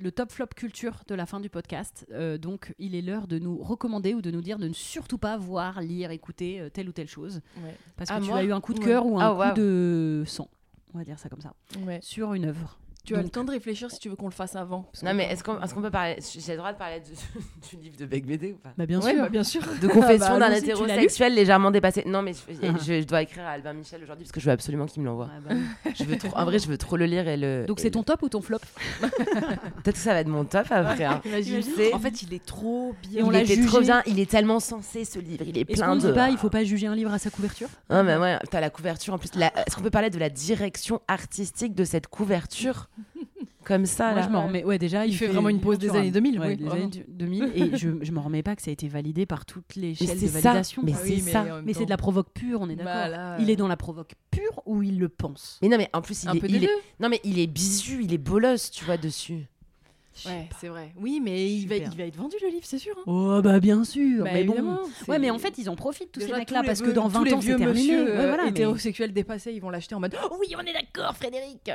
[0.00, 2.06] Le top flop culture de la fin du podcast.
[2.12, 5.18] Euh, donc, il est l'heure de nous recommander ou de nous dire de ne surtout
[5.18, 7.40] pas voir, lire, écouter euh, telle ou telle chose.
[7.96, 8.86] Parce que Ah, tu moi as eu un coup de Ouais.
[8.86, 10.48] cœur ou un Ah, coup de sang.
[10.94, 11.52] On va dire ça comme ça.
[11.86, 11.98] Ouais.
[12.02, 12.78] Sur une œuvre.
[13.08, 14.82] Tu as le temps de réfléchir si tu veux qu'on le fasse avant.
[14.82, 17.00] parce Non, que- mais est-ce qu'on est qu'on peut parler J'ai le droit de parler
[17.00, 17.10] du,
[17.76, 18.70] du livre de Beck BD ou pas?
[18.76, 19.22] Bah, bien Ouais, sûr.
[19.22, 19.62] bah, bien sûr.
[19.80, 22.02] De confession Bah, d'un allons-y, tu l'as lu hétérosexuel légèrement dépassé.
[22.06, 22.66] Non, mais je, Ah.
[22.86, 25.06] je- je dois écrire à Albin Michel aujourd'hui parce que je veux absolument qu'il me
[25.06, 25.26] l'envoie.
[25.26, 25.54] Ouais, bah
[25.86, 25.92] oui.
[25.98, 27.64] Je veux trop, en vrai, je veux trop le lire et le.
[27.66, 28.58] Donc, et c'est le- ton top ou ton flop?
[29.00, 31.04] Peut-être que ça va être mon top après.
[31.04, 31.20] hein.
[31.24, 31.62] Imagine.
[31.92, 33.20] En fait, il est trop bien.
[33.20, 33.66] Et on il l'a était jugé.
[33.68, 34.02] trop bien.
[34.06, 35.44] Il est tellement sensé ce livre.
[35.46, 36.08] Il est Est-ce plein qu'on de.
[36.08, 37.68] dit pas, il faut pas juger un livre à sa couverture?
[37.90, 39.30] Non, mais ouais, t'as la couverture en plus.
[39.34, 42.88] la- Est-ce qu'on peut parler de la direction artistique de cette couverture?
[43.68, 44.64] Comme ça, Moi, là je m'en remets.
[44.64, 46.00] Ouais, déjà, Il fait vraiment une pause des culturelle.
[46.04, 46.84] années 2000, Ouais, oui, des vraiment.
[46.86, 47.52] années 2000.
[47.54, 49.94] Et je, je m'en remets pas que ça a été validé par toutes les Mais
[49.94, 50.40] chaînes c'est de ça.
[50.40, 50.82] validation.
[50.84, 51.44] Mais Ah c'est oui, ça.
[51.66, 52.92] Mais c'est de la provoque pure, on est d'accord.
[52.94, 55.76] Bah, là, Il euh, est dans la provoque pure ou il le pense Mais non,
[55.76, 56.42] mais en plus, il Un est.
[56.48, 56.70] il est-.
[56.98, 59.46] Non, mais il est bisu, il est bolos, tu vois, dessus.
[60.26, 60.92] Ouais, c'est vrai.
[60.98, 62.94] Oui, mais il va, il va être vendu le livre, c'est sûr.
[62.98, 63.02] hein.
[63.06, 64.24] Oh bah bien sûr.
[64.24, 64.78] Bah, mais bon.
[65.06, 67.04] Ouais, mais en fait, ils en profitent tous Déjà, ces mecs-là tous parce que dans
[67.08, 67.80] tous 20 les ans, c'est vieux terminé.
[67.92, 70.72] monsieur, Ouais, euh, mais hétérosexuels dépassés, ils vont l'acheter en mode Oh oui, on est
[70.72, 71.70] d'accord, Frédéric.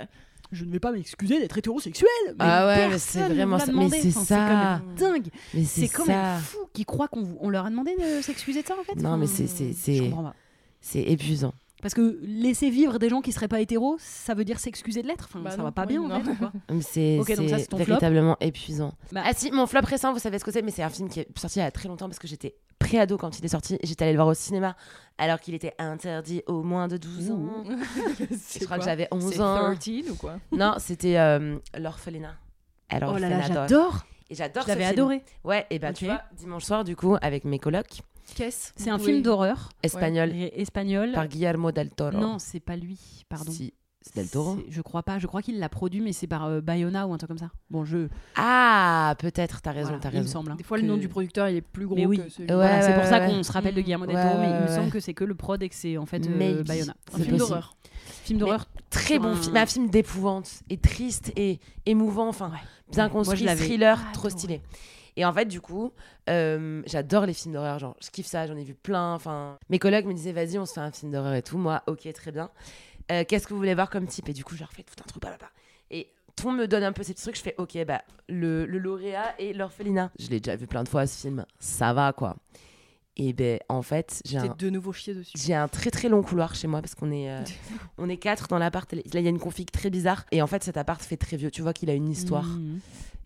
[0.53, 2.07] Je ne vais pas m'excuser d'être hétérosexuel.
[2.29, 3.71] Mais Ah ouais, mais c'est vraiment ça.
[3.73, 4.35] Mais c'est Enfin, ça.
[4.47, 5.27] quand même dingue.
[5.53, 8.21] Mais C'est c'est quand même fou qu'ils croient qu'on vous- on leur a demandé de
[8.21, 8.95] s'excuser de ça en fait.
[9.01, 10.11] Non, mais c'est- c'est- c'est-.
[10.81, 11.53] C'est épuisant.
[11.83, 15.07] Parce que laisser vivre des gens qui seraient pas hétéros, ça veut dire s'excuser de
[15.07, 15.25] l'être.
[15.29, 16.31] Enfin, Bah ça non, va pas oui, bien en fait.
[16.81, 17.35] C'est c'est
[17.67, 17.77] flop.
[17.77, 18.93] véritablement épuisant.
[19.11, 21.09] Bah- Ah si, mon flop récent, vous savez ce que c'est, mais c'est un film
[21.09, 23.49] qui est sorti il y a très longtemps parce que j'étais pré-ado quand il est
[23.49, 24.75] sorti j'étais allée le voir au cinéma
[25.17, 27.63] alors qu'il était interdit aux moins de 12 ans.
[28.59, 29.75] Je crois que j'avais 11 C'est ans.
[29.75, 30.35] 13 ou quoi?
[30.51, 32.35] Non, c'était euh, l'orphelinat.
[32.89, 34.05] Alors, Oh là là, j'adore.
[34.29, 35.21] Et j'adore Je l'avais adoré.
[35.43, 35.95] Ouais, et bah Ok.
[35.95, 38.01] tu vois, dimanche soir du coup avec mes colocs,
[38.35, 42.11] Qu'est-ce C'est un film d'horreur espagnol par Guillermo del Toro.
[42.17, 42.97] Non, c'est pas lui.
[43.29, 43.51] Pardon.
[43.51, 44.57] Si, c'est del Toro.
[44.69, 45.19] Je crois pas.
[45.19, 47.51] Je crois qu'il l'a produit, mais c'est par euh, Bayona ou un truc comme ça.
[47.69, 48.07] Bon, je.
[48.35, 50.31] Ah, peut-être, t'as raison, voilà, t'as il me raison.
[50.31, 50.51] semble.
[50.51, 52.17] hein, Des fois, le nom du producteur, il est plus gros Mais oui.
[52.17, 54.21] que celui Ouais, Voilà, c'est ouais, pour ça qu'on se rappelle de Guillermo del Ouais,
[54.23, 56.05] Toro, mais ouais, il me semble que c'est que le prod et que c'est en
[56.05, 56.63] fait euh.
[56.63, 56.95] Bayona.
[57.13, 57.75] Un film d'horreur.
[58.23, 58.65] Film d'horreur.
[58.89, 62.51] Très bon un- film, un film d'épouvante et triste et émouvant, enfin
[62.91, 64.61] bien construit, thriller, trop stylé.
[65.15, 65.91] Et en fait, du coup,
[66.29, 69.13] euh, j'adore les films d'horreur, genre je kiffe ça, j'en ai vu plein.
[69.13, 71.57] Enfin, mes collègues me disaient vas-y, on se fait un film d'horreur et tout.
[71.57, 72.49] Moi, ok, très bien.
[73.11, 74.29] Euh, Qu'est-ce que vous voulez voir comme type?
[74.29, 75.49] Et du coup, je leur fais tout un truc, blablabla.
[75.91, 77.37] Et tout me donne un peu ces petits trucs.
[77.37, 80.09] Je fais ok, bah le, le lauréat et l'orphelinat.
[80.19, 82.35] Je l'ai déjà vu plein de fois ce film, ça va quoi.
[83.15, 85.33] Et ben en fait, j'ai un, de nouveau chier dessus.
[85.35, 87.43] j'ai un très très long couloir chez moi parce qu'on est, euh,
[87.99, 88.91] on est quatre dans l'appart.
[88.91, 90.25] Là, il y a une config très bizarre.
[90.31, 91.51] Et en fait, cet appart fait très vieux.
[91.51, 92.45] Tu vois qu'il a une histoire.
[92.45, 92.79] Mhm.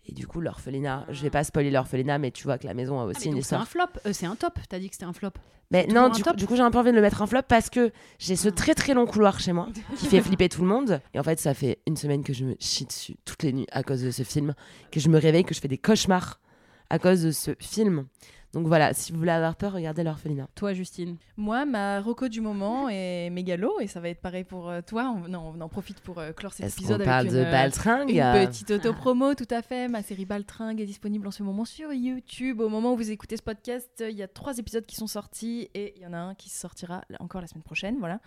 [0.08, 2.98] Et du coup, l'orphelinat, je vais pas spoiler l'orphelinat, mais tu vois que la maison
[2.98, 3.88] a Ah, aussi mais une donc c'est un histoire.
[3.88, 4.00] flop.
[4.06, 4.58] Euh, c'est un top.
[4.68, 5.30] T'as dit que c'était un flop.
[5.70, 7.26] Mais non, du coup, top du coup, j'ai un peu envie de le mettre en
[7.26, 9.68] flop parce que j'ai ce très très long couloir chez moi
[9.98, 11.02] qui fait flipper tout le monde.
[11.12, 13.66] Et en fait, ça fait une semaine que je me chie dessus toutes les nuits
[13.70, 14.54] à cause de ce film,
[14.90, 16.40] que je me réveille, que je fais des cauchemars
[16.88, 18.06] à cause de ce film.
[18.54, 20.48] Donc voilà, si vous voulez avoir peur, regardez l'orphelinat.
[20.54, 21.16] Toi, Justine.
[21.36, 25.14] Moi, ma reco du moment est Mégalo, et ça va être pareil pour euh, toi.
[25.14, 27.32] On, non, on en profite pour euh, clore cet Est-ce épisode qu'on avec parle une,
[27.32, 29.88] de euh, Baltringue Une petite auto-promo, tout à fait.
[29.88, 32.60] Ma série Baltringue est disponible en ce moment sur YouTube.
[32.60, 35.68] Au moment où vous écoutez ce podcast, il y a trois épisodes qui sont sortis
[35.74, 37.96] et il y en a un qui sortira encore la semaine prochaine.
[37.98, 38.18] Voilà.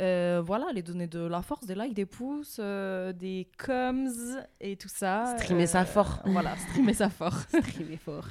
[0.00, 4.10] Euh, voilà, les données de la force, des likes, des pouces, euh, des coms
[4.60, 5.36] et tout ça.
[5.38, 6.20] Streamer ça fort.
[6.24, 7.46] Voilà, streamer ça fort.
[7.48, 8.26] Très fort.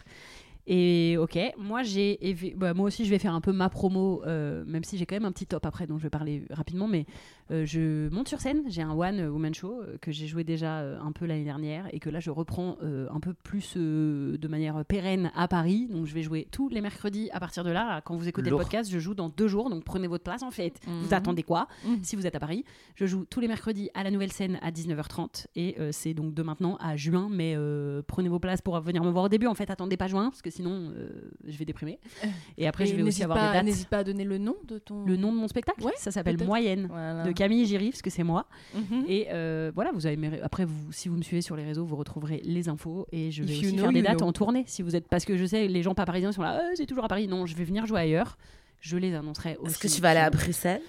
[0.65, 2.17] Et ok, moi j'ai,
[2.55, 5.15] bah, moi aussi je vais faire un peu ma promo, euh, même si j'ai quand
[5.15, 7.05] même un petit top après dont je vais parler rapidement, mais
[7.51, 10.77] euh, je monte sur scène, j'ai un one woman show euh, que j'ai joué déjà
[11.01, 14.85] un peu l'année dernière et que là je reprends euh, un peu plus de manière
[14.85, 17.99] pérenne à Paris, donc je vais jouer tous les mercredis à partir de là.
[18.05, 18.59] Quand vous écoutez Lourd.
[18.59, 20.79] le podcast, je joue dans deux jours, donc prenez votre place en fait.
[20.87, 21.13] Vous Mhm.
[21.13, 21.99] attendez quoi Mhm.
[22.03, 22.63] si vous êtes à Paris?
[22.95, 26.41] Je joue tous les mercredis à la nouvelle scène à 19h30 et c'est donc de
[26.41, 27.57] maintenant à juin, mais
[28.07, 29.47] prenez vos places pour venir me voir au début.
[29.47, 31.09] En fait, attendez pas juin parce que sinon euh,
[31.45, 31.99] je vais déprimer.
[32.57, 33.65] Et après, Et je vais aussi avoir pas- des dates.
[33.65, 35.05] N'hésite pas à donner le nom de ton.
[35.05, 36.37] Le nom de mon spectacle, Ouais, ça s'appelle.
[36.43, 36.87] Moyenne.
[36.89, 37.23] Voilà.
[37.23, 38.45] De Camille Giry, parce que c'est moi.
[38.73, 39.05] Mhm.
[39.07, 41.85] Et euh, voilà, vous avez mes après vous, si vous me suivez sur les réseaux,
[41.85, 44.27] vous retrouverez les infos et je If vais you aussi know, faire des dates know.
[44.27, 44.63] en tournée.
[44.67, 46.85] Si vous êtes, parce que je sais les gens pas parisiens sont là, Ah, c'est
[46.85, 47.27] toujours à Paris.
[47.27, 48.37] Non, je vais venir jouer ailleurs.
[48.79, 49.71] Je les annoncerai aussi.
[49.71, 50.81] Est-ce que tu vas aller à Bruxelles?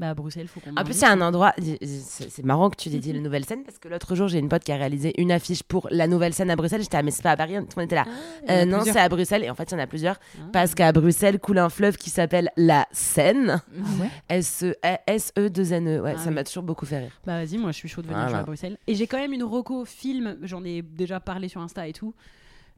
[0.00, 0.74] Bah, à Bruxelles, faut qu'on.
[0.76, 1.52] En plus, c'est un endroit.
[1.82, 4.64] C'est marrant que tu dédies la nouvelle scène parce que l'autre jour, j'ai une pote
[4.64, 6.80] qui a réalisé une affiche pour la nouvelle scène à Bruxelles.
[6.80, 8.06] J'étais, ah, mais c'est pas à Paris, tout le monde était là.
[8.06, 9.44] il y en a Euh, non, c'est à Bruxelles.
[9.44, 10.16] Et en fait, il y en a plusieurs.
[10.38, 10.44] Ah.
[10.54, 13.60] Parce qu'à Bruxelles coule un fleuve qui s'appelle la Seine.
[13.78, 14.10] Ah ouais?
[15.06, 15.98] S-E-2-N-E.
[15.98, 16.00] E.
[16.00, 17.12] Ouais, Ah ça m'a toujours beaucoup fait rire.
[17.26, 18.78] Bah vas-y, moi je suis chaud de venir jouer à Bruxelles.
[18.86, 22.14] Et j'ai quand même une reco film, j'en ai déjà parlé sur Insta et tout.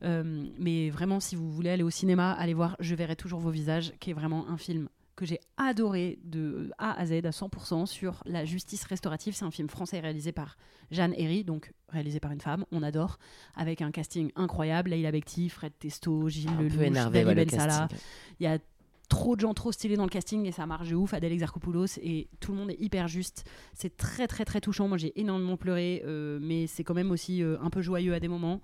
[0.05, 3.51] Euh, mais vraiment, si vous voulez aller au cinéma, allez voir Je verrai toujours vos
[3.51, 7.87] visages, qui est vraiment un film que j'ai adoré de A à Z à 100%
[7.87, 9.35] sur la justice restaurative.
[9.35, 10.57] C'est un film français réalisé par
[10.91, 13.19] Jeanne Herry, donc réalisé par une femme, on adore,
[13.55, 14.91] avec un casting incroyable.
[14.91, 17.89] Leïla Bekti, Fred Testo, Gilles peu Lelouch, énervé, Dali ouais, le Ben.
[18.41, 18.59] Il y a
[19.13, 21.13] trop de gens trop stylés dans le casting et ça marche de ouf.
[21.13, 23.45] Adèle Exarchopoulos et tout le monde est hyper juste.
[23.75, 24.89] C'est très très très touchant.
[24.89, 28.21] Moi j'ai énormément pleuré, euh, mais c'est quand même aussi euh, un peu joyeux à
[28.21, 28.63] des moments.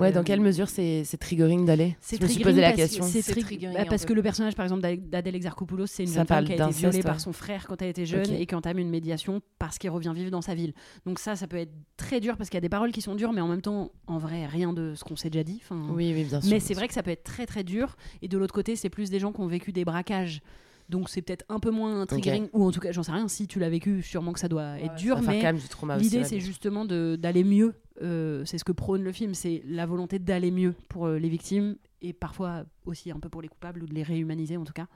[0.00, 1.96] Ouais, Euh, dans quelle mesure c'est c'est triggering d'aller?
[2.00, 3.04] C'est Je me suis posé la question.
[3.04, 6.02] C'est C'est tri- triggering bah, parce que le personnage, par exemple, d'A- d'Adèle Exarchopoulos, c'est
[6.02, 7.02] une Ça jeune femme qui a été violée ouais.
[7.02, 10.12] par son frère quand elle était jeune et qui entame une médiation parce qu'il revient
[10.14, 10.74] vivre dans sa ville.
[11.06, 13.14] Donc ça, ça peut être très dur parce qu'il y a des paroles qui sont
[13.14, 15.60] dures, mais en même temps, en vrai, rien de ce qu'on s'est déjà dit.
[15.62, 16.50] Enfin, Oui, oui, bien sûr.
[16.50, 17.96] mais c'est vrai que ça peut être très très dur.
[18.22, 20.40] Et de l'autre côté, c'est plus des gens qui ont vécu des braquages.
[20.88, 22.48] Donc c'est peut-être un peu moins triggering.
[22.52, 23.28] Ou en tout cas, j'en sais rien.
[23.28, 25.20] Si tu l'as vécu, sûrement que ça doit être Ouais, dur.
[25.22, 27.74] Mais quand même du trauma aussi, l'idée, c'est justement d'aller mieux.
[28.02, 29.34] Euh, c'est ce que prône le film.
[29.34, 33.40] C'est la volonté d'aller mieux pour euh, les victimes et parfois aussi un peu pour
[33.40, 34.86] les coupables ou de les réhumaniser en tout cas.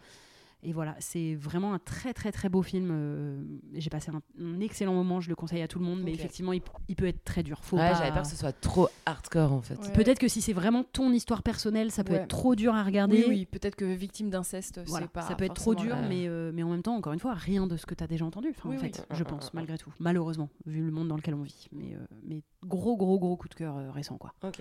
[0.65, 2.89] Et voilà, c'est vraiment un très très très beau film.
[2.91, 3.41] euh,
[3.75, 6.53] J'ai passé un, un excellent moment, je le conseille à tout le monde, mais effectivement,
[6.53, 7.61] il, il peut être très dur.
[7.63, 9.77] Faut Ouais, pas- j'avais peur que ce soit trop hardcore en fait.
[9.79, 9.93] Ouais.
[9.93, 12.19] Peut-être que si c'est vraiment ton histoire personnelle, ça peut Ouais.
[12.21, 13.19] être trop dur à regarder.
[13.19, 15.23] Oui, oui, peut-être que victime d'inceste, Voilà, c'est pas.
[15.23, 17.69] ça peut être trop dur, mais, euh, mais en même temps, encore une fois, rien
[17.69, 18.91] de ce que tu as déjà entendu, enfin, Oui, en oui.
[18.93, 19.93] fait, je pense, malgré tout.
[20.01, 21.69] Malheureusement, vu le monde dans lequel on vit.
[21.73, 24.33] Mais, euh, mais gros, gros, gros coup de cœur euh, récent, quoi.
[24.43, 24.61] Ok.